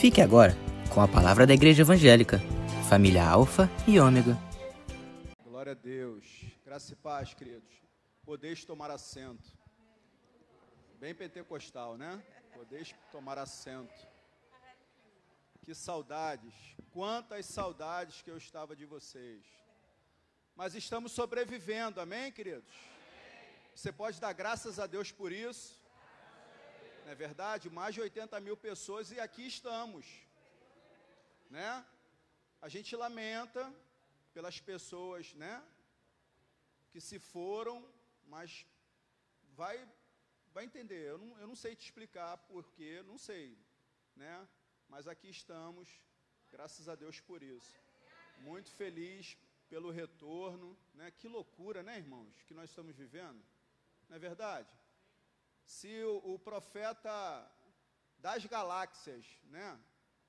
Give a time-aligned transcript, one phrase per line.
[0.00, 0.56] Fique agora
[0.94, 2.40] com a palavra da Igreja Evangélica,
[2.88, 4.34] família Alfa e Ômega.
[5.44, 6.24] Glória a Deus.
[6.64, 7.70] Graça e paz, queridos.
[8.24, 9.46] Podeis tomar assento.
[10.98, 12.18] Bem pentecostal, né?
[12.54, 14.08] Podeis tomar assento.
[15.66, 16.54] Que saudades.
[16.90, 19.44] Quantas saudades que eu estava de vocês.
[20.56, 22.72] Mas estamos sobrevivendo, amém, queridos?
[23.74, 25.78] Você pode dar graças a Deus por isso
[27.04, 27.70] não é verdade?
[27.70, 30.06] Mais de 80 mil pessoas e aqui estamos,
[31.48, 31.84] né?
[32.60, 33.72] A gente lamenta
[34.34, 35.62] pelas pessoas, né?
[36.90, 37.86] Que se foram,
[38.26, 38.66] mas
[39.54, 39.88] vai,
[40.52, 41.08] vai entender.
[41.08, 43.56] Eu não, eu não sei te explicar porquê, não sei,
[44.14, 44.46] né?
[44.88, 45.88] Mas aqui estamos,
[46.50, 47.78] graças a Deus por isso.
[48.38, 49.36] Muito feliz
[49.68, 51.10] pelo retorno, né?
[51.10, 53.42] Que loucura, né, irmãos, que nós estamos vivendo,
[54.08, 54.79] não é verdade?
[55.74, 57.14] Se o, o profeta
[58.24, 59.24] das galáxias,
[59.54, 59.68] né,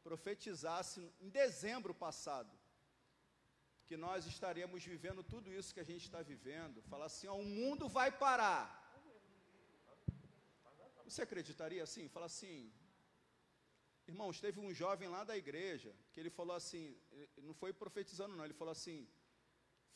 [0.08, 2.54] profetizasse em dezembro passado,
[3.88, 7.52] que nós estaríamos vivendo tudo isso que a gente está vivendo, falar assim, ó, o
[7.60, 8.66] mundo vai parar.
[11.06, 12.08] Você acreditaria assim?
[12.08, 12.72] Fala assim,
[14.08, 16.84] irmãos, teve um jovem lá da igreja que ele falou assim,
[17.48, 19.00] não foi profetizando não, ele falou assim,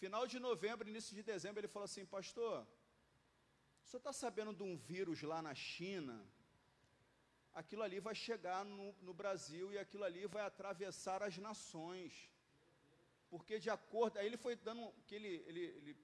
[0.04, 2.68] final de novembro, início de dezembro, ele falou assim, pastor,
[3.86, 6.16] o senhor está sabendo de um vírus lá na China?
[7.54, 12.12] Aquilo ali vai chegar no, no Brasil e aquilo ali vai atravessar as nações.
[13.30, 15.96] Porque de acordo, aí ele foi dando, que ele ele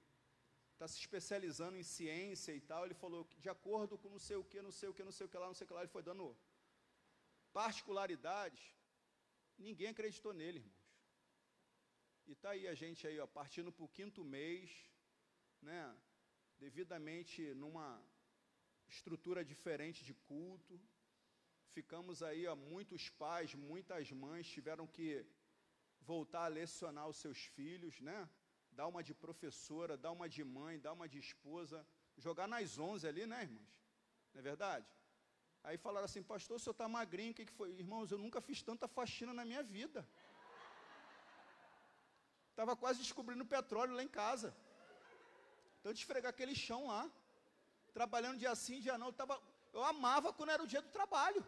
[0.74, 4.36] está se especializando em ciência e tal, ele falou que de acordo com não sei
[4.36, 5.74] o que, não sei o que, não sei o que lá, não sei o que
[5.74, 6.36] lá, ele foi dando
[7.52, 8.62] particularidades.
[9.58, 10.82] Ninguém acreditou nele, irmãos.
[12.28, 14.70] E está aí a gente aí, ó, partindo para o quinto mês,
[15.60, 15.82] né?
[16.64, 17.88] Devidamente numa
[18.94, 20.74] estrutura diferente de culto.
[21.76, 25.08] Ficamos aí, ó, muitos pais, muitas mães tiveram que
[26.12, 28.18] voltar a lecionar os seus filhos, né?
[28.78, 31.78] Dar uma de professora, dar uma de mãe, dar uma de esposa,
[32.26, 33.72] jogar nas onze ali, né, irmãos?
[34.32, 34.86] Não é verdade?
[35.64, 37.70] Aí falaram assim, pastor, o senhor está magrinho, o que, que foi?
[37.84, 40.06] Irmãos, eu nunca fiz tanta faxina na minha vida.
[42.50, 44.54] Estava quase descobrindo petróleo lá em casa.
[45.82, 47.10] Então, de esfregar aquele chão lá,
[47.92, 49.08] trabalhando dia sim, dia não.
[49.08, 49.36] Eu, tava,
[49.72, 51.44] eu amava quando era o dia do trabalho.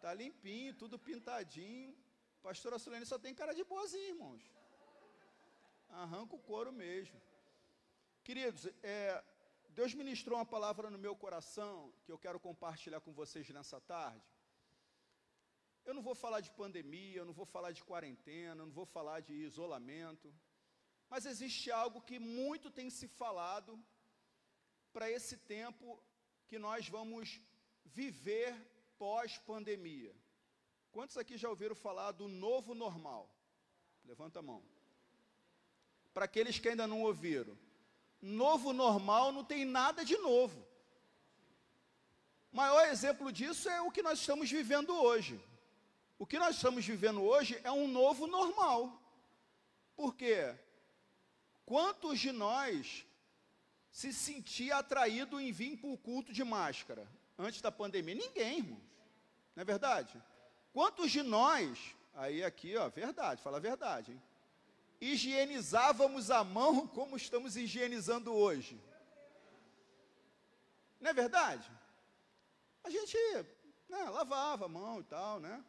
[0.00, 1.96] Tá limpinho, tudo pintadinho.
[2.42, 4.42] Pastora Solene só tem cara de boazinha, irmãos.
[5.88, 7.22] Arranca o couro mesmo.
[8.24, 9.22] Queridos, é,
[9.68, 14.26] Deus ministrou uma palavra no meu coração que eu quero compartilhar com vocês nessa tarde.
[15.86, 18.84] Eu não vou falar de pandemia, eu não vou falar de quarentena, eu não vou
[18.84, 20.34] falar de isolamento,
[21.08, 23.78] mas existe algo que muito tem se falado
[24.92, 26.02] para esse tempo
[26.48, 27.40] que nós vamos
[27.84, 28.52] viver
[28.98, 30.12] pós-pandemia.
[30.90, 33.30] Quantos aqui já ouviram falar do novo normal?
[34.04, 34.64] Levanta a mão.
[36.12, 37.56] Para aqueles que ainda não ouviram,
[38.20, 40.66] novo normal não tem nada de novo.
[42.50, 45.40] O maior exemplo disso é o que nós estamos vivendo hoje.
[46.18, 49.02] O que nós estamos vivendo hoje é um novo normal.
[49.94, 50.54] Por quê?
[51.64, 53.06] Quantos de nós
[53.90, 57.06] se sentia atraído em vir para o culto de máscara
[57.38, 58.14] antes da pandemia?
[58.14, 58.82] Ninguém, irmãos.
[59.54, 60.22] Não é verdade?
[60.72, 64.22] Quantos de nós, aí aqui, ó, verdade, fala a verdade, hein?
[65.00, 68.80] higienizávamos a mão como estamos higienizando hoje?
[71.00, 71.70] Não é verdade?
[72.82, 73.16] A gente
[73.88, 75.62] né, lavava a mão e tal, né?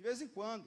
[0.00, 0.64] De vez em quando.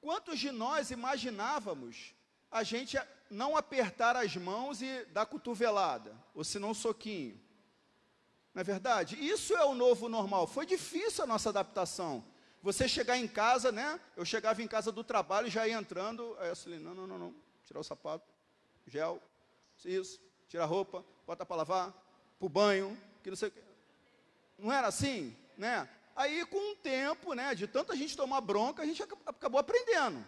[0.00, 2.14] Quantos de nós imaginávamos
[2.48, 2.96] a gente
[3.28, 7.40] não apertar as mãos e dar cotovelada, ou se não soquinho?
[8.54, 9.16] Não é verdade?
[9.18, 10.46] Isso é o novo normal.
[10.46, 12.24] Foi difícil a nossa adaptação.
[12.62, 14.00] Você chegar em casa, né?
[14.16, 17.18] Eu chegava em casa do trabalho, já ia entrando, aí eu falei, não, não, não,
[17.18, 17.34] não,
[17.64, 18.24] tirar o sapato,
[18.86, 19.20] gel,
[19.84, 21.90] isso, tira a roupa, bota para lavar,
[22.38, 23.62] para o banho, que não sei o que.
[24.56, 25.88] Não era assim, né?
[26.16, 30.24] Aí, com o tempo, né, de tanta gente tomar bronca, a gente acabou aprendendo.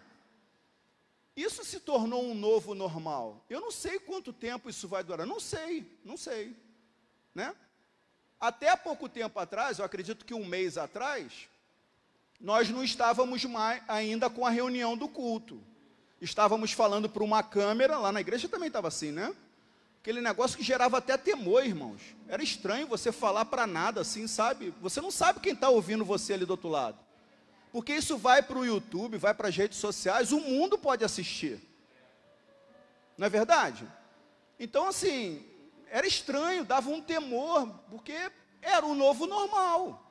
[1.35, 3.43] Isso se tornou um novo normal.
[3.49, 5.25] Eu não sei quanto tempo isso vai durar.
[5.25, 6.55] Não sei, não sei.
[7.33, 7.55] Né?
[8.39, 11.49] Até pouco tempo atrás, eu acredito que um mês atrás,
[12.39, 15.61] nós não estávamos mais ainda com a reunião do culto.
[16.21, 19.35] Estávamos falando para uma câmera, lá na igreja também estava assim, né?
[20.01, 22.01] Aquele negócio que gerava até temor, irmãos.
[22.27, 24.73] Era estranho você falar para nada assim, sabe?
[24.81, 26.97] Você não sabe quem está ouvindo você ali do outro lado.
[27.71, 31.59] Porque isso vai para o YouTube, vai para as redes sociais, o mundo pode assistir.
[33.17, 33.85] Não é verdade?
[34.57, 35.45] Então, assim,
[35.91, 38.31] era estranho, dava um temor, porque
[38.61, 40.05] era o novo normal.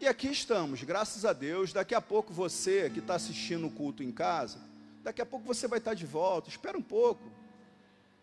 [0.00, 1.74] E aqui estamos, graças a Deus.
[1.74, 4.58] Daqui a pouco você que está assistindo o culto em casa,
[5.02, 6.48] daqui a pouco você vai estar de volta.
[6.48, 7.22] Espera um pouco.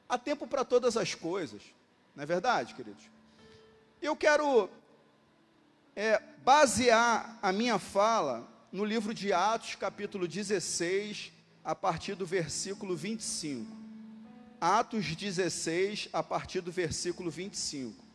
[0.10, 1.62] Há tempo para todas as coisas,
[2.16, 3.04] não é verdade, queridos?
[4.02, 4.70] Eu quero
[5.96, 11.34] é, basear a minha fala no livro de Atos, capítulo 16,
[11.64, 13.76] a partir do versículo 25.
[14.62, 18.07] Atos 16, a partir do versículo 25.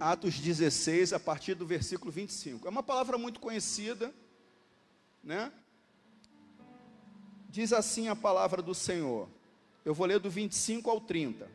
[0.00, 2.66] Atos 16, a partir do versículo 25.
[2.66, 4.12] É uma palavra muito conhecida,
[5.22, 5.52] né?
[7.48, 9.28] Diz assim a palavra do Senhor.
[9.84, 11.50] Eu vou ler do 25 ao 30.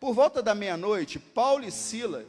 [0.00, 2.26] Por volta da meia-noite, Paulo e Silas,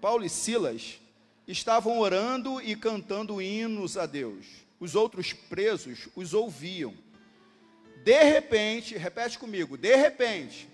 [0.00, 1.00] Paulo e Silas
[1.46, 4.46] estavam orando e cantando hinos a Deus.
[4.78, 6.94] Os outros presos os ouviam.
[8.04, 10.68] De repente, repete comigo, de repente,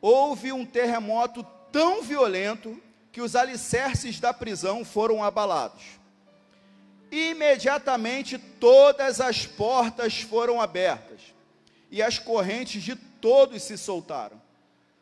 [0.00, 2.80] houve um terremoto tão violento
[3.10, 5.82] que os alicerces da prisão foram abalados.
[7.10, 11.20] Imediatamente todas as portas foram abertas
[11.90, 14.40] e as correntes de todos se soltaram.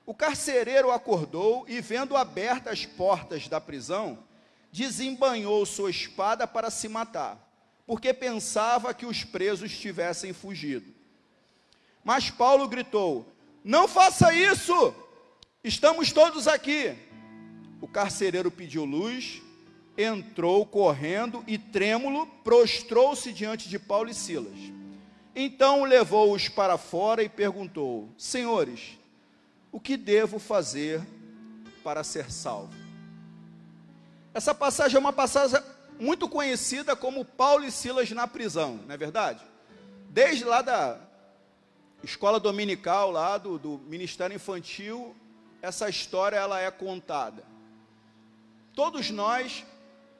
[0.05, 4.19] O carcereiro acordou e, vendo abertas as portas da prisão,
[4.73, 7.39] desembanhou sua espada para se matar,
[7.87, 10.93] porque pensava que os presos tivessem fugido.
[12.03, 13.25] Mas Paulo gritou:
[13.63, 14.95] Não faça isso!
[15.63, 16.97] Estamos todos aqui.
[17.83, 19.43] O carcereiro pediu luz,
[19.97, 24.59] entrou correndo e, trêmulo, prostrou-se diante de Paulo e Silas.
[25.37, 28.99] Então levou-os para fora e perguntou: Senhores,
[29.71, 31.03] o que devo fazer
[31.85, 32.73] para ser salvo?
[34.33, 35.61] Essa passagem é uma passagem
[35.99, 39.45] muito conhecida como Paulo e Silas na prisão, não é verdade?
[40.09, 40.99] Desde lá da
[42.03, 45.15] escola dominical, lá do, do Ministério Infantil,
[45.63, 47.45] essa história ela é contada.
[48.75, 49.65] Todos nós,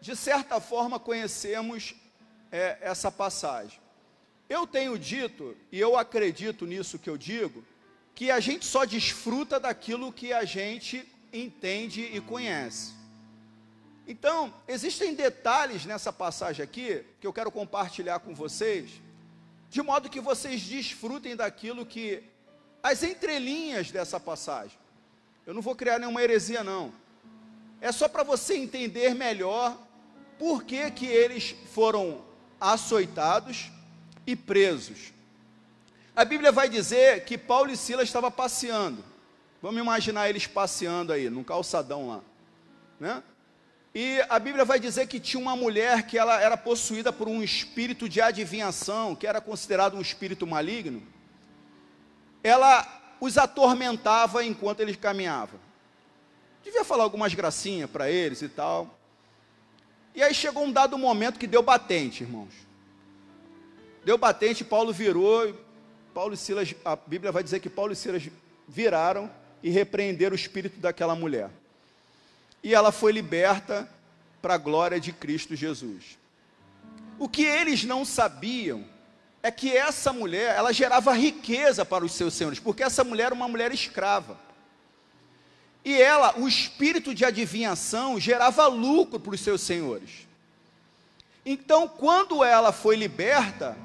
[0.01, 1.95] de certa forma, conhecemos
[2.51, 3.81] é, essa passagem.
[4.49, 7.65] Eu tenho dito, e eu acredito nisso que eu digo,
[8.15, 12.93] que a gente só desfruta daquilo que a gente entende e conhece.
[14.07, 18.91] Então, existem detalhes nessa passagem aqui que eu quero compartilhar com vocês,
[19.69, 22.25] de modo que vocês desfrutem daquilo que
[22.83, 24.77] as entrelinhas dessa passagem.
[25.51, 26.93] Eu não vou criar nenhuma heresia, não.
[27.81, 29.77] É só para você entender melhor
[30.39, 32.25] por que, que eles foram
[32.61, 33.69] açoitados
[34.25, 35.13] e presos.
[36.15, 39.05] A Bíblia vai dizer que Paulo e Silas estavam passeando.
[39.61, 42.21] Vamos imaginar eles passeando aí, num calçadão lá.
[43.01, 43.21] Né?
[43.93, 47.43] E a Bíblia vai dizer que tinha uma mulher que ela era possuída por um
[47.43, 51.03] espírito de adivinhação, que era considerado um espírito maligno.
[52.41, 55.61] Ela os atormentava enquanto eles caminhavam.
[56.65, 58.99] Devia falar algumas gracinhas para eles e tal.
[60.15, 62.53] E aí chegou um dado momento que deu batente, irmãos.
[64.05, 65.55] Deu batente, Paulo virou,
[66.15, 68.29] Paulo e Silas, a Bíblia vai dizer que Paulo e Silas
[68.67, 69.31] viraram
[69.63, 71.51] e repreenderam o espírito daquela mulher.
[72.63, 73.89] E ela foi liberta
[74.41, 76.19] para a glória de Cristo Jesus.
[77.19, 78.85] O que eles não sabiam
[79.43, 83.35] é que essa mulher, ela gerava riqueza para os seus senhores, porque essa mulher era
[83.35, 84.39] uma mulher escrava.
[85.83, 90.29] E ela, o espírito de adivinhação, gerava lucro para os seus senhores.
[91.45, 93.77] Então, quando ela foi liberta,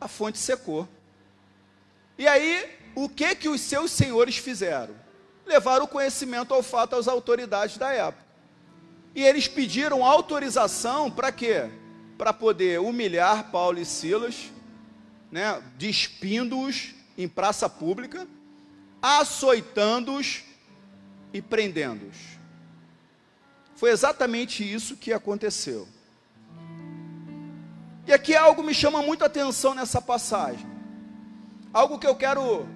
[0.00, 0.88] a fonte secou.
[2.16, 4.94] E aí, o que que os seus senhores fizeram?
[5.44, 8.24] Levaram o conhecimento ao fato às autoridades da época.
[9.14, 11.68] E eles pediram autorização para quê?
[12.16, 14.50] Para poder humilhar Paulo e Silas
[15.30, 18.26] né, despindo-os em praça pública,
[19.00, 20.42] açoitando-os
[21.32, 22.16] e prendendo-os.
[23.76, 25.88] Foi exatamente isso que aconteceu.
[28.06, 30.68] E aqui algo me chama muito a atenção nessa passagem.
[31.72, 32.66] Algo que eu quero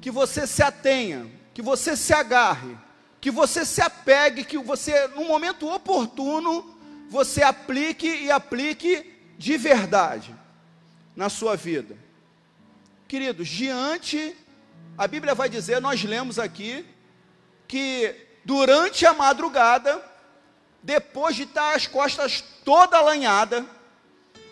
[0.00, 2.76] que você se atenha, que você se agarre,
[3.20, 6.76] que você se apegue, que você, no momento oportuno,
[7.08, 10.34] você aplique e aplique de verdade
[11.16, 11.96] na sua vida.
[13.08, 14.36] Queridos, diante,
[14.98, 16.84] a Bíblia vai dizer, nós lemos aqui,
[17.66, 20.00] que durante a madrugada,
[20.82, 23.64] depois de estar as costas toda alanhada,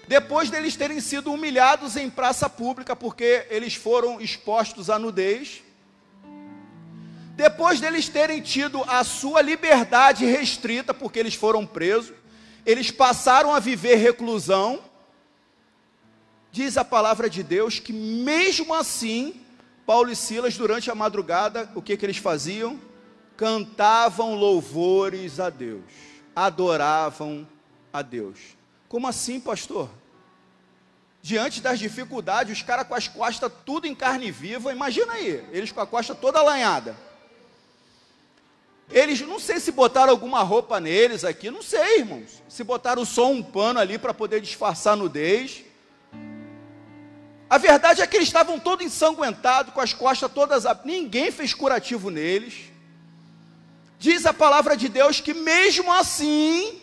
[0.08, 5.62] depois deles terem sido humilhados em praça pública, porque eles foram expostos à nudez,
[7.36, 12.14] depois deles terem tido a sua liberdade restrita, porque eles foram presos,
[12.64, 14.80] eles passaram a viver reclusão,
[16.54, 19.34] diz a palavra de Deus que mesmo assim,
[19.84, 22.78] Paulo e Silas, durante a madrugada, o que, que eles faziam?
[23.36, 25.82] Cantavam louvores a Deus,
[26.34, 27.44] adoravam
[27.92, 28.38] a Deus.
[28.88, 29.90] Como assim, pastor?
[31.20, 35.72] Diante das dificuldades, os caras com as costas tudo em carne viva, imagina aí, eles
[35.72, 36.96] com a costa toda alanhada.
[38.92, 42.40] Eles, não sei se botaram alguma roupa neles aqui, não sei, irmãos.
[42.48, 45.64] Se botaram só um pano ali para poder disfarçar a nudez.
[47.54, 50.64] A verdade é que eles estavam todos ensanguentados, com as costas todas.
[50.84, 52.72] Ninguém fez curativo neles.
[53.96, 56.80] Diz a palavra de Deus que mesmo assim,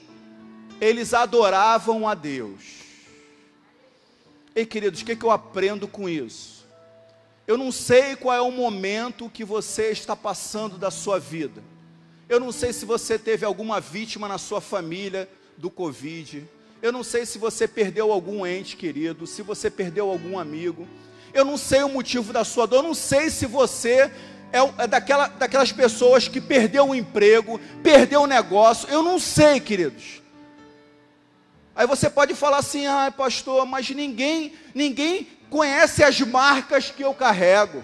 [0.80, 2.62] eles adoravam a Deus.
[4.56, 6.66] Ei, queridos, o que, que eu aprendo com isso?
[7.46, 11.62] Eu não sei qual é o momento que você está passando da sua vida.
[12.30, 16.48] Eu não sei se você teve alguma vítima na sua família do Covid.
[16.82, 20.88] Eu não sei se você perdeu algum ente querido, se você perdeu algum amigo.
[21.32, 22.78] Eu não sei o motivo da sua dor.
[22.78, 24.12] Eu não sei se você
[24.52, 28.90] é, é daquela, daquelas pessoas que perdeu o emprego, perdeu o negócio.
[28.90, 30.22] Eu não sei, queridos.
[31.76, 37.14] Aí você pode falar assim, ah, pastor, mas ninguém, ninguém conhece as marcas que eu
[37.14, 37.84] carrego.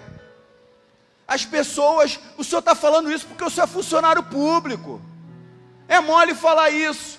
[1.26, 5.00] As pessoas, o senhor está falando isso porque o senhor é funcionário público.
[5.86, 7.18] É mole falar isso.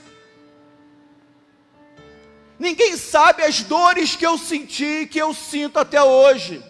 [2.60, 6.62] Ninguém sabe as dores que eu senti, que eu sinto até hoje.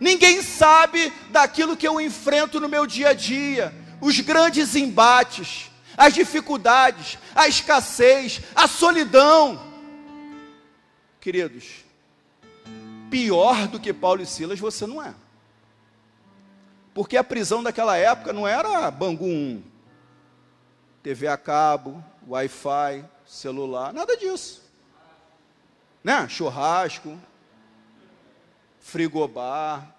[0.00, 6.12] Ninguém sabe daquilo que eu enfrento no meu dia a dia, os grandes embates, as
[6.12, 9.72] dificuldades, a escassez, a solidão.
[11.20, 11.84] Queridos,
[13.08, 15.14] pior do que Paulo e Silas você não é.
[16.92, 19.62] Porque a prisão daquela época não era Bangu 1,
[21.04, 24.62] TV a cabo, Wi-Fi, celular, nada disso.
[26.02, 26.28] Né?
[26.28, 27.18] Churrasco,
[28.78, 29.94] frigobar,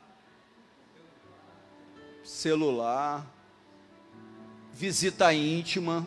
[2.24, 3.26] celular,
[4.72, 6.06] visita íntima.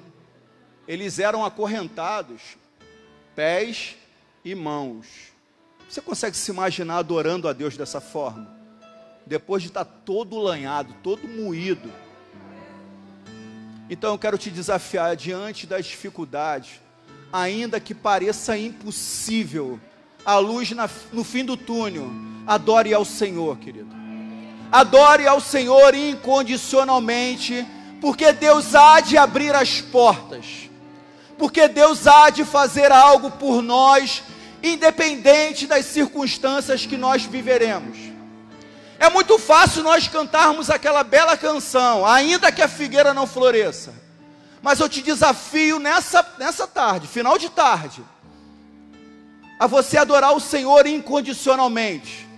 [0.86, 2.56] Eles eram acorrentados,
[3.34, 3.96] pés
[4.44, 5.06] e mãos.
[5.88, 8.56] Você consegue se imaginar adorando a Deus dessa forma?
[9.26, 11.90] Depois de estar todo lanhado, todo moído.
[13.90, 16.80] Então eu quero te desafiar diante das dificuldades
[17.32, 19.78] ainda que pareça impossível,
[20.24, 22.10] a luz na, no fim do túnel,
[22.46, 23.96] adore ao Senhor, querido.
[24.70, 27.66] Adore ao Senhor incondicionalmente,
[28.00, 30.68] porque Deus há de abrir as portas,
[31.38, 34.22] porque Deus há de fazer algo por nós,
[34.62, 37.96] independente das circunstâncias que nós viveremos.
[38.98, 44.07] É muito fácil nós cantarmos aquela bela canção, ainda que a figueira não floresça.
[44.68, 48.04] Mas eu te desafio nessa, nessa tarde, final de tarde,
[49.58, 52.28] a você adorar o Senhor incondicionalmente.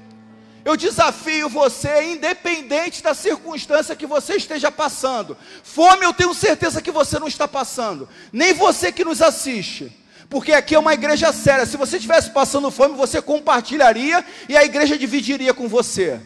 [0.64, 5.36] Eu desafio você, independente da circunstância que você esteja passando.
[5.64, 9.92] Fome, eu tenho certeza que você não está passando, nem você que nos assiste,
[10.28, 11.66] porque aqui é uma igreja séria.
[11.66, 16.20] Se você estivesse passando fome, você compartilharia e a igreja dividiria com você.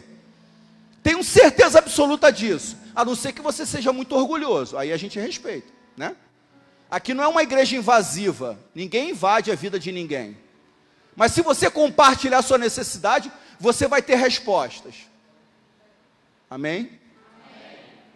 [1.01, 5.19] Tenho certeza absoluta disso, a não ser que você seja muito orgulhoso, aí a gente
[5.19, 6.15] respeita né?
[6.89, 10.37] Aqui não é uma igreja invasiva, ninguém invade a vida de ninguém.
[11.15, 14.95] Mas se você compartilhar sua necessidade, você vai ter respostas.
[16.49, 16.99] Amém?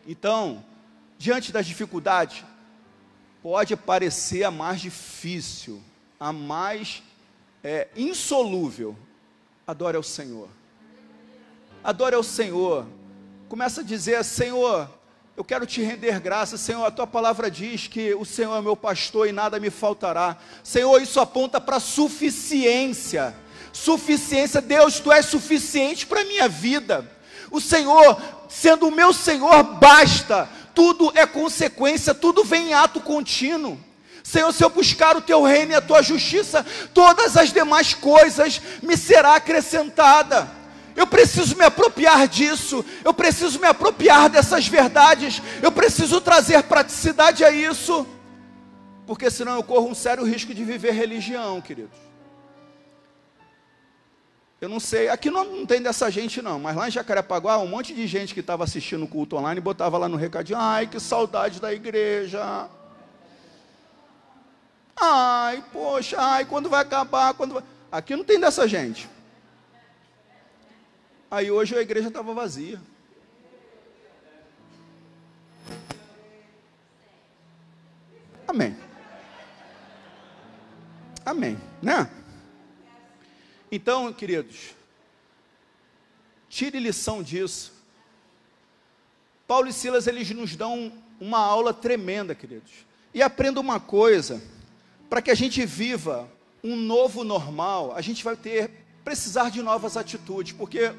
[0.05, 0.63] Então,
[1.17, 2.43] diante das dificuldades,
[3.41, 5.81] pode parecer a mais difícil,
[6.19, 7.01] a mais
[7.63, 8.98] é, insolúvel.
[9.65, 10.50] Adore ao Senhor.
[11.83, 12.86] Adore ao Senhor.
[13.48, 14.89] Começa a dizer: Senhor,
[15.39, 16.86] eu quero te render graças, Senhor.
[16.86, 20.36] A tua palavra diz que o Senhor é meu pastor e nada me faltará.
[20.62, 23.34] Senhor, isso aponta para suficiência.
[23.72, 27.10] Suficiência, Deus, tu és suficiente para a minha vida.
[27.50, 30.50] O Senhor, sendo o meu Senhor, basta.
[30.75, 33.79] Tudo é consequência, tudo vem em ato contínuo.
[34.22, 38.62] Senhor, se eu buscar o teu reino e a tua justiça, todas as demais coisas
[38.84, 40.59] me será acrescentada.
[41.00, 47.41] Eu preciso me apropriar disso, eu preciso me apropriar dessas verdades, eu preciso trazer praticidade
[47.41, 48.06] a isso,
[49.08, 51.98] porque senão eu corro um sério risco de viver religião, queridos.
[54.60, 57.68] Eu não sei, aqui não, não tem dessa gente não, mas lá em Jacarepaguá, um
[57.68, 61.00] monte de gente que estava assistindo o culto online botava lá no recadinho: ai, que
[61.00, 62.68] saudade da igreja.
[64.98, 67.34] Ai, poxa, ai, quando vai acabar?
[67.36, 67.63] Quando vai...
[67.89, 69.10] Aqui não tem dessa gente.
[71.31, 72.81] Aí hoje a igreja estava vazia.
[78.48, 78.75] Amém.
[81.24, 82.09] Amém, né?
[83.71, 84.74] Então, queridos,
[86.50, 87.71] tire lição disso.
[89.48, 92.71] Paulo e Silas, eles nos dão uma aula tremenda, queridos.
[93.13, 94.41] E aprenda uma coisa,
[95.07, 96.27] para que a gente viva
[96.63, 98.71] um novo normal, a gente vai ter,
[99.03, 100.91] precisar de novas atitudes, porque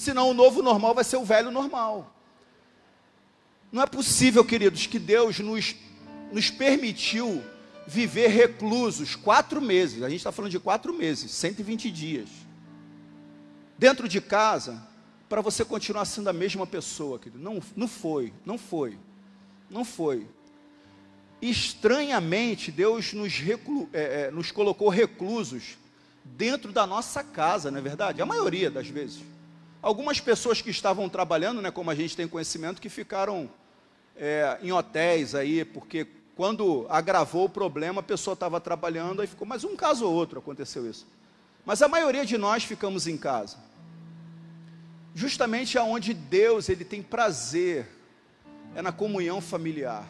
[0.00, 2.10] senão o novo normal vai ser o velho normal.
[3.70, 5.76] Não é possível, queridos, que Deus nos,
[6.32, 7.44] nos permitiu
[7.86, 12.30] viver reclusos quatro meses, a gente está falando de quatro meses, 120 dias,
[13.76, 14.82] dentro de casa,
[15.28, 17.38] para você continuar sendo a mesma pessoa, querido.
[17.38, 18.98] Não, não foi, não foi,
[19.68, 20.26] não foi.
[21.42, 25.76] Estranhamente, Deus nos, reclu, é, é, nos colocou reclusos
[26.24, 28.22] dentro da nossa casa, não é verdade?
[28.22, 29.20] A maioria das vezes.
[29.82, 33.48] Algumas pessoas que estavam trabalhando, né, como a gente tem conhecimento, que ficaram
[34.14, 36.06] é, em hotéis aí, porque
[36.36, 40.38] quando agravou o problema, a pessoa estava trabalhando, aí ficou, mas um caso ou outro
[40.38, 41.06] aconteceu isso.
[41.64, 43.56] Mas a maioria de nós ficamos em casa.
[45.14, 47.86] Justamente aonde Deus ele tem prazer
[48.74, 50.06] é na comunhão familiar.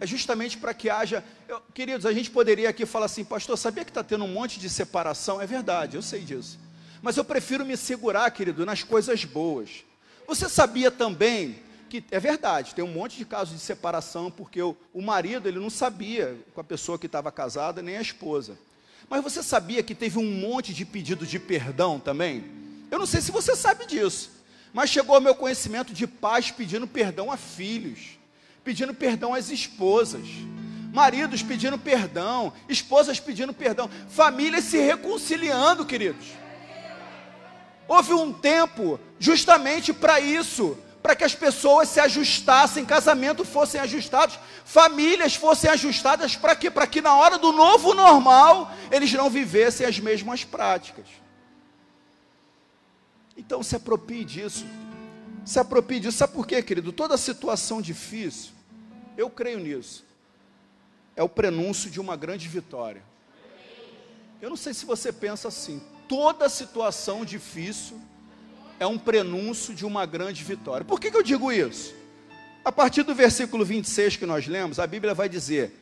[0.00, 1.22] É justamente para que haja.
[1.46, 4.58] Eu, queridos, a gente poderia aqui falar assim, pastor, sabia que está tendo um monte
[4.58, 5.40] de separação?
[5.40, 6.58] É verdade, eu sei disso.
[7.02, 9.84] Mas eu prefiro me segurar, querido, nas coisas boas.
[10.26, 14.76] Você sabia também que é verdade, tem um monte de casos de separação, porque o,
[14.94, 18.56] o marido ele não sabia com a pessoa que estava casada, nem a esposa.
[19.08, 22.44] Mas você sabia que teve um monte de pedido de perdão também?
[22.92, 24.30] Eu não sei se você sabe disso,
[24.72, 28.18] mas chegou ao meu conhecimento de pais pedindo perdão a filhos,
[28.62, 30.28] pedindo perdão às esposas,
[30.92, 36.26] maridos pedindo perdão, esposas pedindo perdão, famílias se reconciliando, queridos.
[37.90, 44.38] Houve um tempo justamente para isso, para que as pessoas se ajustassem, casamentos fossem ajustados,
[44.64, 46.70] famílias fossem ajustadas, para quê?
[46.70, 51.06] Para que na hora do novo normal eles não vivessem as mesmas práticas.
[53.36, 54.64] Então se aproprie disso.
[55.44, 56.18] Se aproprie disso.
[56.18, 56.92] Sabe por quê, querido?
[56.92, 58.52] Toda situação difícil,
[59.16, 60.04] eu creio nisso,
[61.16, 63.02] é o prenúncio de uma grande vitória.
[64.40, 65.82] Eu não sei se você pensa assim.
[66.10, 67.96] Toda situação difícil
[68.80, 70.84] é um prenúncio de uma grande vitória.
[70.84, 71.94] Por que, que eu digo isso?
[72.64, 75.72] A partir do versículo 26 que nós lemos, a Bíblia vai dizer: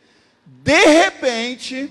[0.45, 1.91] de repente,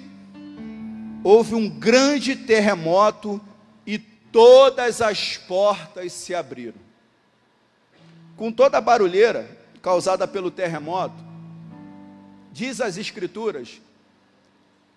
[1.24, 3.42] houve um grande terremoto
[3.88, 6.80] e todas as portas se abriram.
[8.36, 9.50] Com toda a barulheira
[9.82, 11.26] causada pelo terremoto,
[12.52, 13.82] diz as Escrituras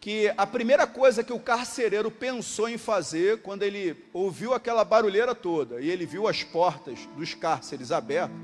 [0.01, 5.35] que a primeira coisa que o carcereiro pensou em fazer, quando ele ouviu aquela barulheira
[5.35, 8.35] toda e ele viu as portas dos cárceres abertas,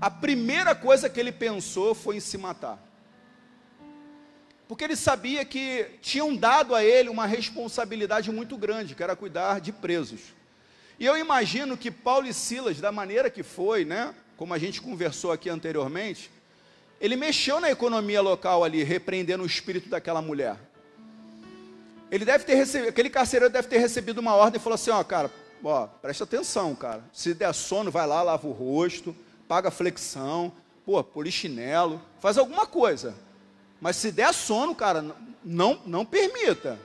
[0.00, 2.82] a primeira coisa que ele pensou foi em se matar.
[4.66, 9.60] Porque ele sabia que tinham dado a ele uma responsabilidade muito grande, que era cuidar
[9.60, 10.20] de presos.
[10.98, 14.80] E eu imagino que Paulo e Silas, da maneira que foi, né, como a gente
[14.80, 16.30] conversou aqui anteriormente,
[16.98, 20.69] ele mexeu na economia local ali, repreendendo o espírito daquela mulher.
[22.10, 25.02] Ele deve ter recebido, aquele carcereiro deve ter recebido uma ordem e falou assim: ó,
[25.04, 25.30] cara,
[25.62, 27.04] ó, presta atenção, cara.
[27.12, 29.14] Se der sono, vai lá, lava o rosto,
[29.46, 30.52] paga flexão,
[30.84, 33.14] pô, polichinelo, faz alguma coisa.
[33.80, 36.78] Mas se der sono, cara, não, não permita.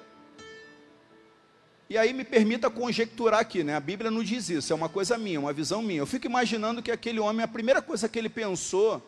[1.89, 3.75] E aí me permita conjecturar aqui, né?
[3.75, 5.99] A Bíblia não diz isso, é uma coisa minha, uma visão minha.
[5.99, 9.01] Eu fico imaginando que aquele homem, a primeira coisa que ele pensou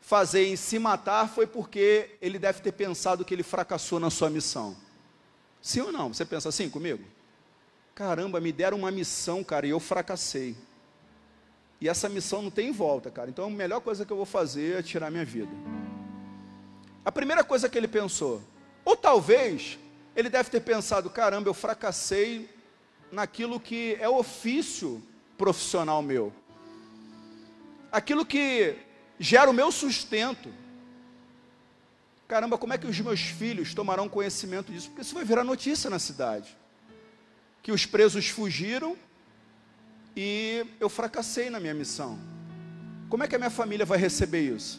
[0.00, 4.30] fazer em se matar foi porque ele deve ter pensado que ele fracassou na sua
[4.30, 4.76] missão.
[5.68, 6.14] Sim ou não?
[6.14, 7.04] Você pensa assim comigo?
[7.94, 10.56] Caramba, me deram uma missão, cara, e eu fracassei.
[11.78, 13.28] E essa missão não tem volta, cara.
[13.28, 15.52] Então a melhor coisa que eu vou fazer é tirar minha vida.
[17.04, 18.42] A primeira coisa que ele pensou,
[18.82, 19.78] ou talvez
[20.16, 22.48] ele deve ter pensado: caramba, eu fracassei
[23.12, 25.02] naquilo que é ofício
[25.36, 26.32] profissional meu,
[27.92, 28.74] aquilo que
[29.18, 30.48] gera o meu sustento.
[32.28, 34.88] Caramba, como é que os meus filhos tomarão conhecimento disso?
[34.88, 36.54] Porque isso vai virar notícia na cidade.
[37.62, 38.98] Que os presos fugiram
[40.14, 42.18] e eu fracassei na minha missão.
[43.08, 44.78] Como é que a minha família vai receber isso?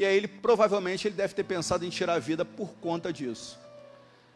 [0.00, 3.56] E aí ele provavelmente ele deve ter pensado em tirar a vida por conta disso.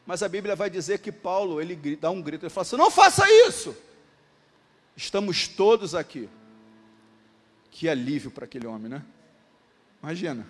[0.06, 2.90] Mas a Bíblia vai dizer que Paulo, ele dá um grito, ele fala assim: "Não
[2.90, 3.76] faça isso!"
[4.96, 6.28] Estamos todos aqui.
[7.70, 9.02] Que alívio para aquele homem, né?
[10.00, 10.46] Imagina.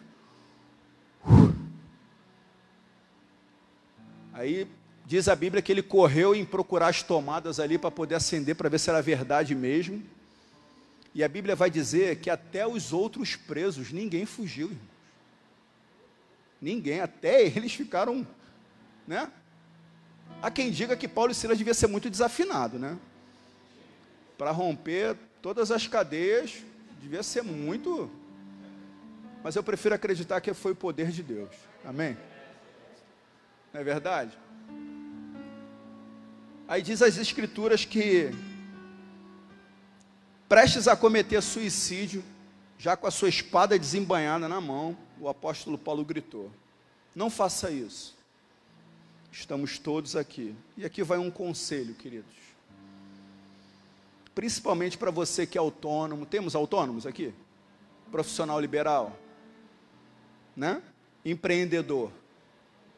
[4.32, 4.66] Aí
[5.04, 8.68] diz a Bíblia que ele correu em procurar as tomadas ali para poder acender, para
[8.68, 10.02] ver se era verdade mesmo.
[11.14, 14.92] E a Bíblia vai dizer que até os outros presos, ninguém fugiu, irmãos.
[16.60, 18.26] Ninguém, até eles ficaram,
[19.06, 19.30] né?
[20.40, 22.96] Há quem diga que Paulo e Silas devia ser muito desafinado, né?
[24.38, 26.62] Para romper todas as cadeias,
[27.00, 28.10] devia ser muito.
[29.42, 31.50] Mas eu prefiro acreditar que foi o poder de Deus.
[31.84, 32.16] Amém?
[33.72, 34.36] Não é verdade?
[36.68, 38.30] Aí diz as escrituras que
[40.48, 42.22] prestes a cometer suicídio,
[42.78, 46.50] já com a sua espada desembanhada na mão, o apóstolo Paulo gritou:
[47.14, 48.16] Não faça isso.
[49.30, 50.54] Estamos todos aqui.
[50.76, 52.34] E aqui vai um conselho, queridos.
[54.34, 56.26] Principalmente para você que é autônomo.
[56.26, 57.32] Temos autônomos aqui?
[58.10, 59.16] Profissional liberal?
[60.54, 60.82] Né?
[61.24, 62.12] Empreendedor.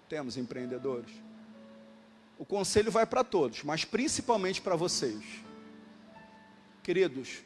[0.08, 1.10] Temos empreendedores.
[2.38, 5.22] O conselho vai para todos, mas principalmente para vocês.
[6.82, 7.42] Queridos,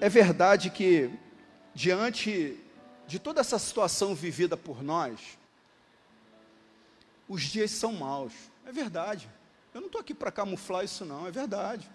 [0.00, 1.10] é verdade que,
[1.74, 2.58] diante
[3.06, 5.38] de toda essa situação vivida por nós,
[7.28, 8.32] os dias são maus.
[8.64, 9.28] É verdade.
[9.72, 11.90] Eu não estou aqui para camuflar isso, não, é verdade.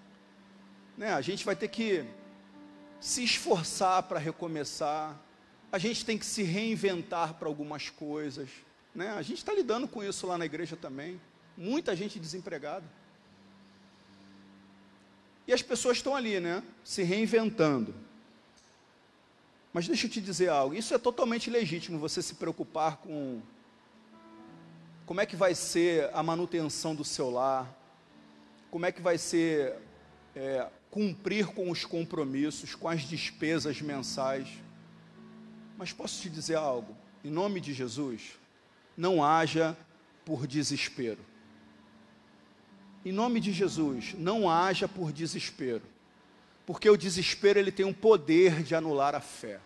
[0.98, 1.14] Né?
[1.14, 2.06] A gente vai ter que
[3.00, 5.18] se esforçar para recomeçar,
[5.72, 8.50] a gente tem que se reinventar para algumas coisas.
[8.94, 9.10] Né?
[9.10, 11.20] A gente está lidando com isso lá na igreja também.
[11.58, 12.86] Muita gente desempregada.
[15.48, 16.64] E as pessoas estão ali, né?
[16.84, 17.94] Se reinventando.
[19.74, 23.42] Mas deixa eu te dizer algo: isso é totalmente legítimo você se preocupar com
[25.06, 27.68] como é que vai ser a manutenção do seu lar,
[28.70, 29.76] como é que vai ser
[30.36, 34.48] é, cumprir com os compromissos, com as despesas mensais.
[35.78, 38.39] Mas posso te dizer algo, em nome de Jesus,
[39.00, 39.78] não haja
[40.26, 41.26] por desespero.
[43.06, 45.84] Em nome de Jesus, não haja por desespero.
[46.66, 49.62] Porque o desespero ele tem um poder de anular a fé.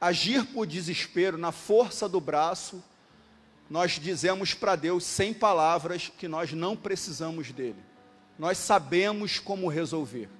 [0.00, 2.82] Agir por desespero na força do braço,
[3.68, 7.84] nós dizemos para Deus sem palavras que nós não precisamos dele.
[8.38, 10.30] Nós sabemos como resolver.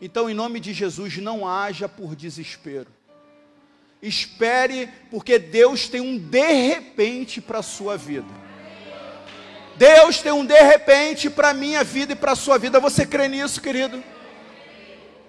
[0.00, 2.90] Então, em nome de Jesus, não haja por desespero.
[4.02, 8.40] Espere, porque Deus tem um de repente para a sua vida.
[9.76, 12.80] Deus tem um de repente para a minha vida e para a sua vida.
[12.80, 14.02] Você crê nisso, querido?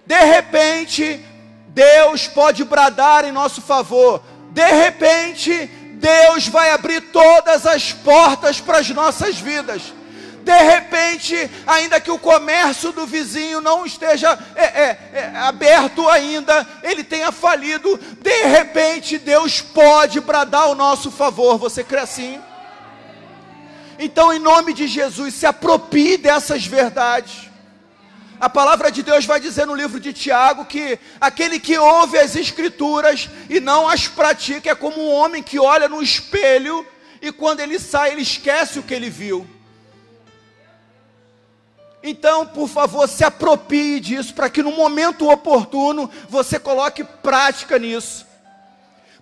[0.06, 1.24] De repente,
[1.68, 4.22] Deus pode bradar em nosso favor.
[4.52, 9.94] De repente, Deus vai abrir todas as portas para as nossas vidas.
[10.44, 16.68] De repente, ainda que o comércio do vizinho não esteja é, é, é, aberto ainda,
[16.84, 21.58] ele tenha falido, de repente Deus pode bradar ao nosso favor.
[21.58, 22.40] Você crê assim?
[24.00, 27.52] Então, em nome de Jesus, se aproprie dessas verdades.
[28.40, 32.36] A palavra de Deus vai dizer no livro de Tiago que aquele que ouve as
[32.36, 36.84] Escrituras e não as pratica é como um homem que olha no espelho
[37.22, 39.48] e quando ele sai, ele esquece o que ele viu.
[42.04, 48.26] Então, por favor, se aproprie disso, para que no momento oportuno você coloque prática nisso.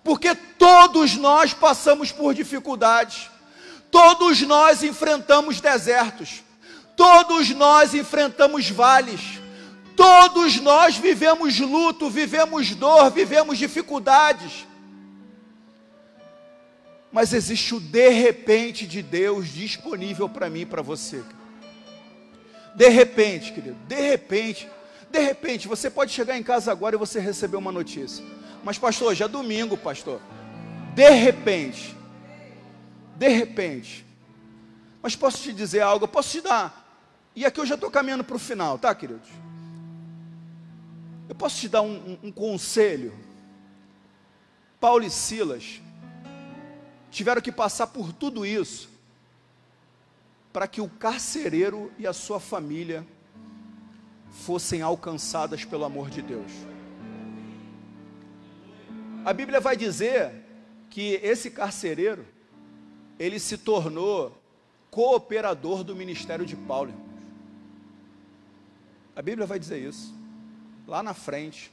[0.02, 3.30] Porque todos nós passamos por dificuldades.
[3.90, 6.42] Todos nós enfrentamos desertos,
[6.96, 9.20] todos nós enfrentamos vales,
[9.96, 14.64] todos nós vivemos luto, vivemos dor, vivemos dificuldades.
[17.10, 21.24] Mas existe o de repente de Deus disponível para mim e para você.
[22.80, 24.66] De repente, querido, de repente,
[25.10, 28.24] de repente, você pode chegar em casa agora e você receber uma notícia.
[28.64, 30.18] Mas, pastor, hoje é domingo, pastor.
[30.94, 31.94] De repente,
[33.16, 34.06] de repente.
[35.02, 36.90] Mas posso te dizer algo, posso te dar.
[37.36, 39.28] E aqui eu já estou caminhando para o final, tá, queridos?
[41.28, 43.12] Eu posso te dar um, um, um conselho.
[44.80, 45.82] Paulo e Silas
[47.10, 48.88] tiveram que passar por tudo isso
[50.52, 53.06] para que o carcereiro e a sua família
[54.30, 56.50] fossem alcançadas pelo amor de Deus.
[59.24, 60.32] A Bíblia vai dizer
[60.88, 62.26] que esse carcereiro
[63.18, 64.36] ele se tornou
[64.90, 66.92] cooperador do ministério de Paulo.
[69.14, 70.14] A Bíblia vai dizer isso.
[70.86, 71.70] Lá na frente.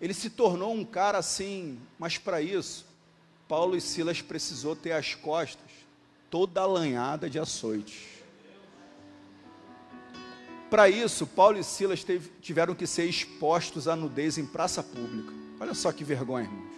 [0.00, 2.84] Ele se tornou um cara assim, mas para isso,
[3.46, 5.70] Paulo e Silas precisou ter as costas
[6.32, 8.08] toda alanhada de açoites.
[10.70, 15.30] Para isso, Paulo e Silas teve, tiveram que ser expostos à nudez em praça pública.
[15.60, 16.72] Olha só que vergonha, irmãos.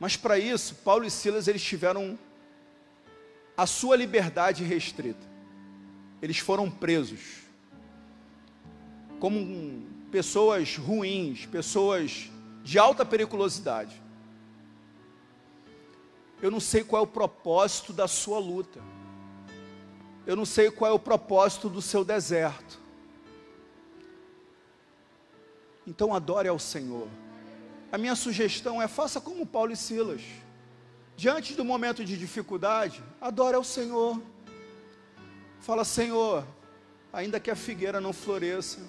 [0.00, 2.18] Mas para isso, Paulo e Silas eles tiveram
[3.56, 5.24] a sua liberdade restrita.
[6.20, 7.44] Eles foram presos
[9.20, 12.28] como pessoas ruins, pessoas
[12.64, 14.02] de alta periculosidade.
[16.44, 18.78] Eu não sei qual é o propósito da sua luta.
[20.26, 22.78] Eu não sei qual é o propósito do seu deserto.
[25.86, 27.08] Então adore ao Senhor.
[27.90, 30.20] A minha sugestão é faça como Paulo e Silas.
[31.16, 34.20] Diante do momento de dificuldade, adore ao Senhor.
[35.60, 36.46] Fala, Senhor,
[37.10, 38.80] ainda que a figueira não floresça,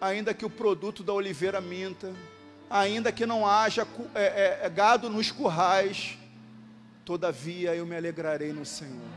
[0.00, 2.14] ainda que o produto da oliveira minta,
[2.70, 6.16] ainda que não haja é, é, é, gado nos currais,
[7.04, 9.08] todavia eu me alegrarei no Senhor.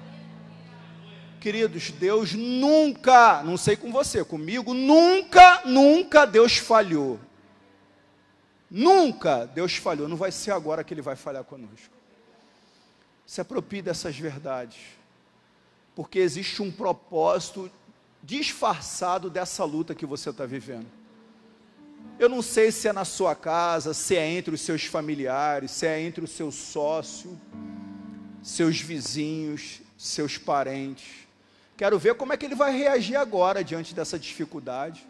[1.40, 7.20] Queridos, Deus nunca, não sei com você, comigo, nunca, nunca Deus falhou.
[8.70, 11.96] Nunca Deus falhou, não vai ser agora que Ele vai falhar conosco.
[13.26, 14.80] Se aproprie dessas verdades,
[15.96, 17.72] porque existe um propósito
[18.22, 20.97] disfarçado dessa luta que você está vivendo.
[22.20, 25.86] Eu não sei se é na sua casa, se é entre os seus familiares, se
[25.86, 27.40] é entre o seu sócio,
[28.42, 31.28] seus vizinhos, seus parentes.
[31.76, 35.06] Quero ver como é que ele vai reagir agora diante dessa dificuldade.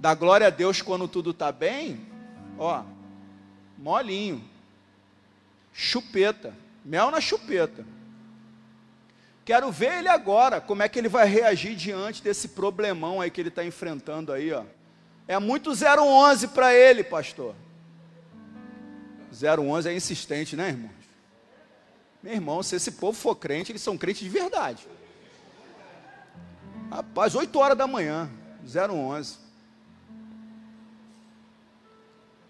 [0.00, 2.00] Dá glória a Deus quando tudo está bem,
[2.58, 2.82] ó,
[3.78, 4.42] molinho,
[5.72, 6.52] chupeta,
[6.84, 7.86] mel na chupeta.
[9.44, 13.40] Quero ver ele agora, como é que ele vai reagir diante desse problemão aí que
[13.40, 14.64] ele está enfrentando aí, ó.
[15.26, 17.54] É muito 011 para ele, pastor.
[19.32, 20.92] 011 é insistente, né, irmãos?
[22.22, 24.86] Meu irmão, se esse povo for crente, eles são crentes de verdade.
[26.90, 28.30] Rapaz, 8 horas da manhã,
[28.64, 29.38] 011.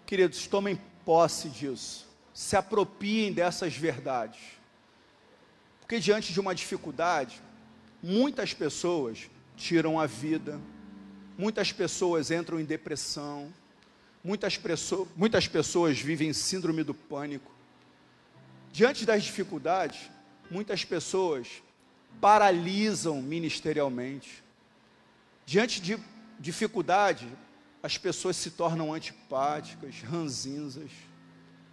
[0.05, 2.07] Queridos, tomem posse disso.
[2.33, 4.39] Se apropiem dessas verdades.
[5.79, 7.41] Porque diante de uma dificuldade,
[8.03, 10.59] muitas pessoas tiram a vida,
[11.37, 13.53] muitas pessoas entram em depressão,
[14.23, 17.51] muitas, pessoas, muitas pessoas vivem síndrome do pânico.
[18.71, 20.09] Diante das dificuldades,
[20.49, 21.47] muitas pessoas
[22.19, 24.43] paralisam ministerialmente.
[25.45, 25.97] Diante de
[26.39, 27.27] dificuldade,
[27.83, 30.89] as pessoas se tornam antipáticas, ranzinzas,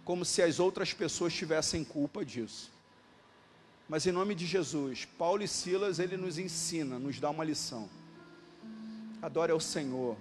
[0.05, 2.71] como se as outras pessoas tivessem culpa disso.
[3.89, 7.89] Mas em nome de Jesus, Paulo e Silas, ele nos ensina, nos dá uma lição.
[9.23, 10.17] Adore ao Senhor,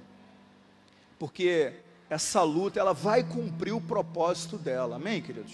[1.19, 1.73] porque
[2.09, 5.53] essa luta, ela vai cumprir o propósito dela, amém, queridos?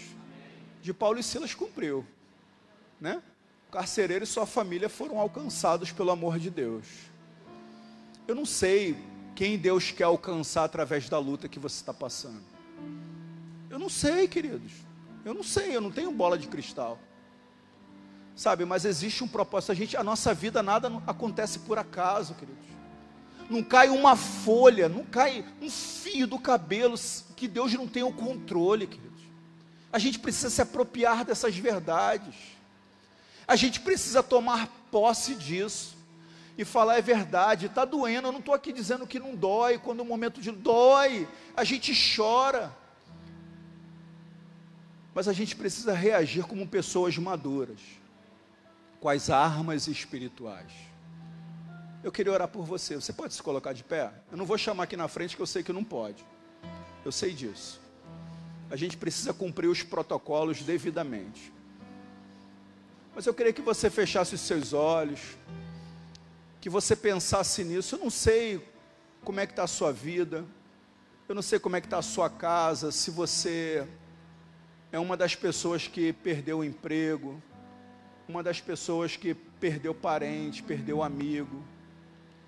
[0.83, 2.05] De Paulo e Silas cumpriu,
[3.01, 3.23] né?
[3.67, 6.85] O carcereiro e sua família foram alcançados pelo amor de Deus.
[8.27, 9.03] Eu não sei
[9.35, 12.43] quem Deus quer alcançar através da luta que você está passando.
[13.71, 14.73] Eu não sei, queridos.
[15.25, 16.99] Eu não sei, eu não tenho bola de cristal.
[18.37, 19.73] Sabe, mas existe um propósito.
[19.73, 22.78] A, gente, a nossa vida nada acontece por acaso, queridos.
[23.49, 26.97] Não cai uma folha, não cai um fio do cabelo
[27.35, 29.23] que Deus não tem o controle, queridos.
[29.93, 32.35] A gente precisa se apropriar dessas verdades.
[33.47, 35.97] A gente precisa tomar posse disso
[36.59, 40.01] e falar é verdade, está doendo, eu não estou aqui dizendo que não dói, quando
[40.01, 42.77] o momento de dói, a gente chora.
[45.15, 47.79] Mas a gente precisa reagir como pessoas maduras,
[49.01, 50.88] com as armas espirituais.
[52.09, 52.95] Eu queria orar por você.
[52.95, 54.11] Você pode se colocar de pé?
[54.33, 56.25] Eu não vou chamar aqui na frente que eu sei que não pode.
[57.05, 57.83] Eu sei disso.
[58.71, 61.53] A gente precisa cumprir os protocolos devidamente.
[63.15, 65.21] Mas eu queria que você fechasse os seus olhos,
[66.63, 67.97] que você pensasse nisso.
[67.97, 68.67] Eu não sei
[69.23, 70.47] como é que está a sua vida,
[71.29, 73.87] eu não sei como é que está a sua casa, se você
[74.91, 77.43] é uma das pessoas que perdeu o emprego,
[78.27, 81.63] uma das pessoas que perdeu parente, perdeu amigo.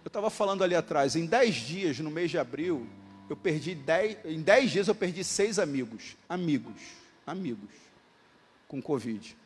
[0.04, 2.86] Eu estava falando ali atrás, em dez dias, no mês de abril,
[3.28, 6.80] eu perdi dez, em dez dias eu perdi seis amigos, amigos,
[7.26, 7.70] amigos,
[8.66, 9.36] com Covid.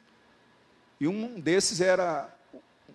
[1.01, 2.33] E um desses era,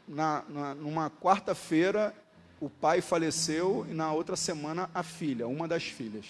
[0.08, 2.16] na, na, numa quarta-feira,
[2.62, 6.26] o pai faleceu e na outra semana a filha, uma das filhas.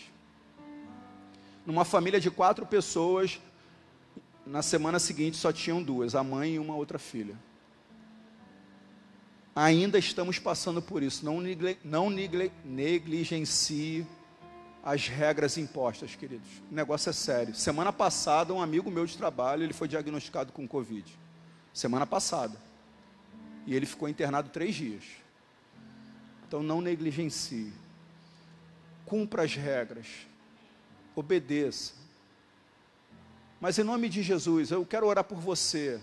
[1.66, 3.40] Numa família de quatro pessoas,
[4.46, 7.36] na semana seguinte só tinham duas, a mãe e uma outra filha.
[9.56, 11.42] Ainda estamos passando por isso, não,
[11.84, 14.06] não negligencie
[14.84, 16.48] as regras impostas, queridos.
[16.72, 17.54] O negócio é sério.
[17.54, 21.18] Semana passada, um amigo meu de trabalho, ele foi diagnosticado com Covid
[21.74, 22.58] semana passada.
[23.66, 25.04] E ele ficou internado três dias.
[26.48, 27.72] Então não negligencie.
[29.06, 30.08] Cumpra as regras.
[31.16, 31.94] Obedeça.
[33.60, 36.02] Mas em nome de Jesus, eu quero orar por você.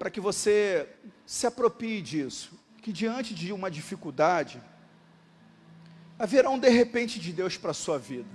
[0.00, 0.88] Para que você
[1.26, 2.58] se aproprie disso.
[2.80, 4.58] Que diante de uma dificuldade,
[6.18, 8.28] haverá um de repente de Deus para a sua vida.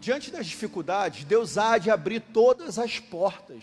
[0.00, 3.62] diante das dificuldades, Deus há de abrir todas as portas,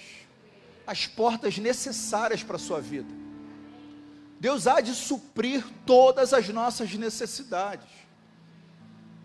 [0.88, 3.14] as portas necessárias para a sua vida.
[4.40, 7.90] Deus há de suprir todas as nossas necessidades.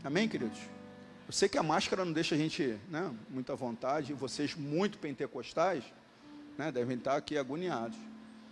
[0.03, 0.59] Amém, queridos?
[1.29, 4.57] Eu sei que a máscara não deixa a gente né, muito à vontade, e vocês
[4.57, 5.85] muito pentecostais
[6.57, 7.97] né, devem estar aqui agoniados.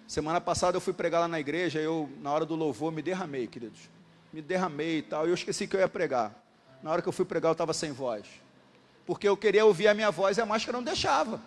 [0.07, 3.47] Semana passada eu fui pregar lá na igreja, eu, na hora do louvor, me derramei,
[3.47, 3.89] queridos.
[4.33, 6.35] Me derramei e tal, e eu esqueci que eu ia pregar.
[6.83, 8.27] Na hora que eu fui pregar, eu estava sem voz.
[9.07, 11.41] Porque eu queria ouvir a minha voz e a máscara não deixava.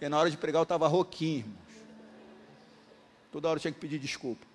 [0.00, 1.56] E na hora de pregar, eu estava rouquinho, irmãos.
[3.32, 4.46] Toda hora eu tinha que pedir desculpa.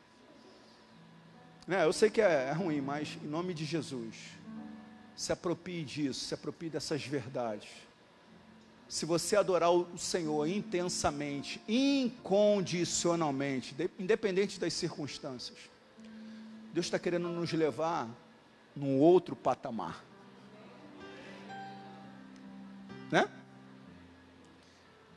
[1.68, 4.16] É, eu sei que é, é ruim, mas em nome de Jesus,
[5.16, 7.70] se aproprie disso, se aproprie dessas verdades.
[8.92, 15.58] Se você adorar o Senhor intensamente, incondicionalmente, independente das circunstâncias,
[16.74, 18.10] Deus está querendo nos levar
[18.76, 20.04] num outro patamar.
[23.10, 23.30] Né?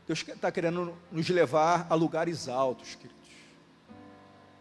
[0.06, 3.32] Deus está querendo nos levar a lugares altos, queridos.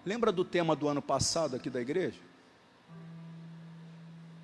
[0.04, 2.20] Lembra do tema do ano passado aqui da igreja?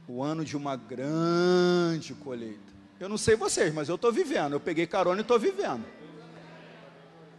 [0.07, 2.78] O ano de uma grande colheita.
[2.99, 4.53] Eu não sei vocês, mas eu estou vivendo.
[4.53, 5.85] Eu peguei carona e estou vivendo.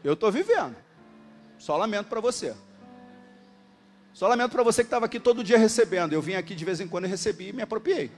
[0.03, 0.75] Eu estou vivendo.
[1.59, 2.55] Só lamento para você.
[4.15, 6.15] Só lamento para você que estava aqui todo dia recebendo.
[6.15, 8.11] Eu vim aqui de vez em quando e recebi e me apropriei.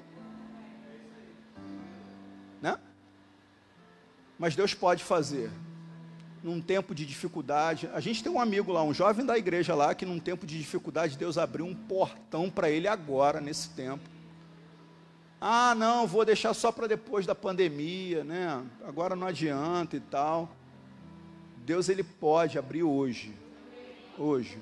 [2.60, 2.78] Né?
[4.38, 5.50] Mas Deus pode fazer
[6.42, 7.88] num tempo de dificuldade.
[7.92, 10.58] A gente tem um amigo lá, um jovem da igreja lá, que num tempo de
[10.58, 14.08] dificuldade Deus abriu um portão para ele agora, nesse tempo.
[15.44, 18.64] Ah, não, vou deixar só para depois da pandemia, né?
[18.84, 20.48] Agora não adianta e tal.
[21.66, 23.34] Deus ele pode abrir hoje.
[24.16, 24.56] Hoje.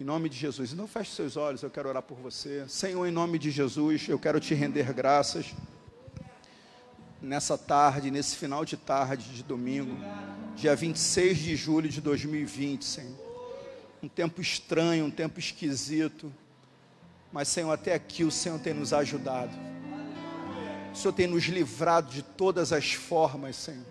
[0.00, 0.72] Em nome de Jesus.
[0.72, 2.64] Então feche seus olhos, eu quero orar por você.
[2.66, 5.54] Senhor, em nome de Jesus, eu quero te render graças
[7.20, 9.98] nessa tarde, nesse final de tarde de domingo,
[10.54, 13.26] dia 26 de julho de 2020, Senhor.
[14.02, 16.32] Um tempo estranho, um tempo esquisito
[17.32, 19.52] mas, Senhor, até aqui o Senhor tem nos ajudado.
[20.92, 23.84] O Senhor tem nos livrado de todas as formas, Senhor.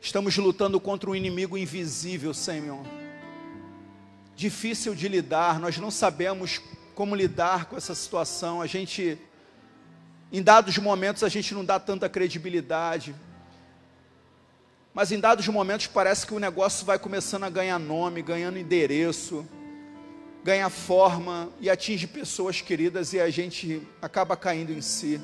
[0.00, 2.84] Estamos lutando contra um inimigo invisível, Senhor.
[4.36, 6.60] Difícil de lidar, nós não sabemos
[6.94, 8.62] como lidar com essa situação.
[8.62, 9.18] A gente,
[10.32, 13.14] em dados momentos, a gente não dá tanta credibilidade.
[14.92, 19.46] Mas em dados momentos parece que o negócio vai começando a ganhar nome, ganhando endereço
[20.44, 25.18] ganha forma e atinge pessoas queridas e a gente acaba caindo em si.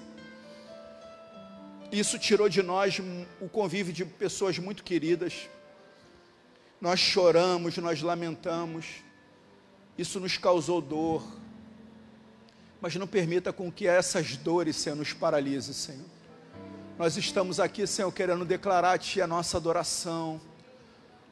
[1.93, 2.99] Isso tirou de nós
[3.39, 5.51] o convívio de pessoas muito queridas.
[6.81, 8.87] Nós choramos, nós lamentamos.
[9.99, 11.23] Isso nos causou dor.
[12.81, 16.07] Mas não permita com que essas dores, Senhor, nos paralise, Senhor.
[16.97, 20.41] Nós estamos aqui, Senhor, querendo declarar a Ti a nossa adoração.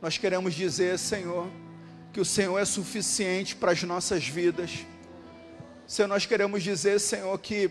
[0.03, 1.49] Nós queremos dizer, Senhor,
[2.13, 4.71] que o Senhor é suficiente para as nossas vidas.
[5.87, 7.71] Senhor, nós queremos dizer, Senhor, que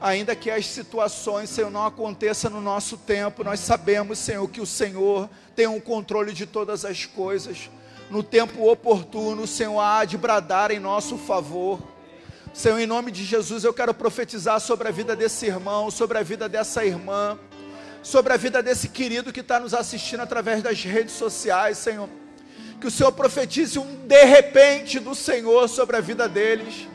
[0.00, 4.66] ainda que as situações, Senhor, não aconteçam no nosso tempo, nós sabemos, Senhor, que o
[4.66, 7.70] Senhor tem um controle de todas as coisas.
[8.10, 11.80] No tempo oportuno, o Senhor há de bradar em nosso favor.
[12.54, 16.22] Senhor, em nome de Jesus, eu quero profetizar sobre a vida desse irmão, sobre a
[16.22, 17.38] vida dessa irmã,
[18.02, 22.08] sobre a vida desse querido que está nos assistindo através das redes sociais, Senhor
[22.80, 26.86] que o Senhor profetize um de repente do Senhor sobre a vida deles.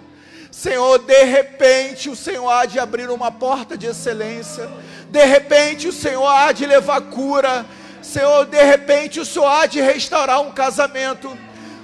[0.51, 4.69] Senhor, de repente o Senhor há de abrir uma porta de excelência.
[5.09, 7.65] De repente o Senhor há de levar cura.
[8.01, 11.37] Senhor, de repente o Senhor há de restaurar um casamento.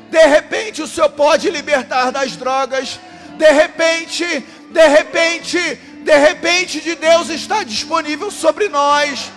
[0.10, 3.00] De repente o Senhor pode libertar das drogas.
[3.38, 4.26] De repente,
[4.72, 5.60] de repente,
[6.04, 9.32] de repente de Deus está disponível sobre nós.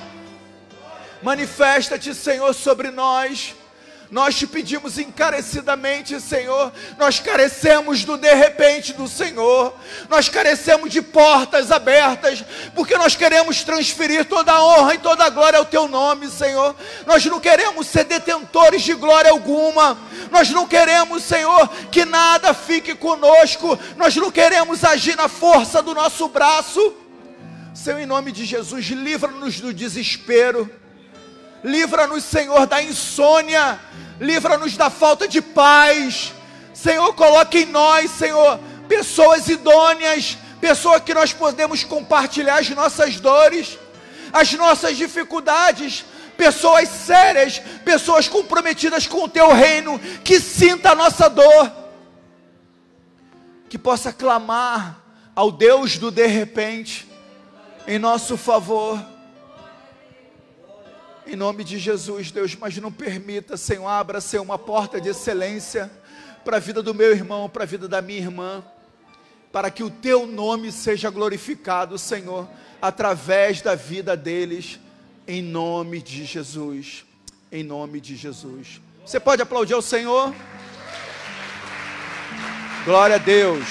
[1.22, 3.54] Manifesta-te, Senhor, sobre nós.
[4.10, 6.72] Nós te pedimos encarecidamente, Senhor.
[6.98, 9.72] Nós carecemos do de repente do Senhor.
[10.08, 15.30] Nós carecemos de portas abertas, porque nós queremos transferir toda a honra e toda a
[15.30, 16.74] glória ao teu nome, Senhor.
[17.06, 19.96] Nós não queremos ser detentores de glória alguma.
[20.32, 23.78] Nós não queremos, Senhor, que nada fique conosco.
[23.96, 26.94] Nós não queremos agir na força do nosso braço.
[27.72, 30.79] Senhor, em nome de Jesus, livra-nos do desespero.
[31.62, 33.78] Livra-nos, Senhor, da insônia.
[34.20, 36.32] Livra-nos da falta de paz.
[36.74, 38.58] Senhor, coloque em nós, Senhor,
[38.88, 43.78] pessoas idôneas, pessoas que nós podemos compartilhar as nossas dores,
[44.32, 46.04] as nossas dificuldades,
[46.36, 51.70] pessoas sérias, pessoas comprometidas com o teu reino, que sinta a nossa dor,
[53.68, 54.98] que possa clamar
[55.36, 57.06] ao Deus do de repente,
[57.86, 58.98] em nosso favor.
[61.26, 65.90] Em nome de Jesus, Deus, mas não permita, Senhor, abra, Senhor, uma porta de excelência
[66.44, 68.64] para a vida do meu irmão, para a vida da minha irmã,
[69.52, 72.48] para que o teu nome seja glorificado, Senhor,
[72.80, 74.80] através da vida deles,
[75.26, 77.04] em nome de Jesus.
[77.52, 78.80] Em nome de Jesus.
[79.04, 80.34] Você pode aplaudir ao Senhor?
[82.84, 83.66] Glória a Deus,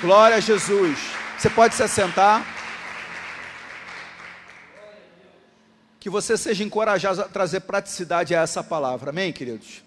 [0.00, 0.98] glória a Jesus.
[1.36, 2.55] Você pode se assentar.
[6.06, 9.82] Que você seja encorajado a trazer praticidade a essa palavra, amém, queridos?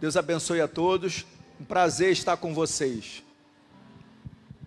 [0.00, 1.26] Deus abençoe a todos.
[1.60, 3.22] Um prazer estar com vocês.